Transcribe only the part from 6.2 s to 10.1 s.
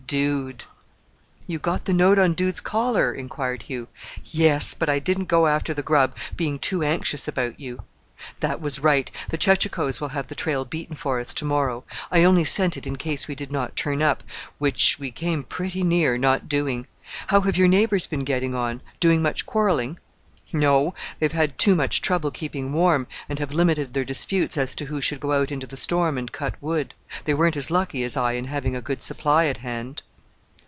being too anxious about you." "That was right. The chechachoes will